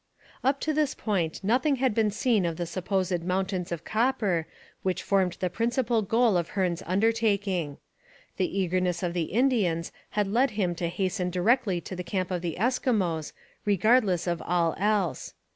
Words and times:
Up 0.43 0.59
to 0.61 0.73
this 0.73 0.95
point 0.95 1.43
nothing 1.43 1.75
had 1.75 1.93
been 1.93 2.09
seen 2.09 2.43
of 2.43 2.57
the 2.57 2.65
supposed 2.65 3.21
mountains 3.23 3.71
of 3.71 3.85
copper 3.85 4.47
which 4.81 5.03
formed 5.03 5.33
the 5.33 5.47
principal 5.47 6.01
goal 6.01 6.37
of 6.37 6.49
Hearne's 6.57 6.81
undertaking. 6.87 7.77
The 8.37 8.59
eagerness 8.59 9.03
of 9.03 9.13
the 9.13 9.25
Indians 9.25 9.91
had 10.17 10.27
led 10.27 10.57
them 10.57 10.73
to 10.73 10.87
hasten 10.87 11.29
directly 11.29 11.81
to 11.81 11.95
the 11.95 12.03
camp 12.03 12.31
of 12.31 12.41
the 12.41 12.55
Eskimos 12.59 13.33
regardless 13.63 14.25
of 14.25 14.41
all 14.41 14.73
else. 14.79 15.35